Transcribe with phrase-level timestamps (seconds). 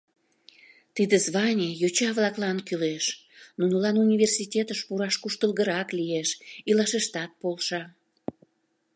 [0.95, 3.05] —Тиде званий йоча-влаклан кӱлеш,
[3.59, 6.29] нунылан университетыш пураш куштылгырак лиеш,
[6.69, 7.83] илашыштат полша.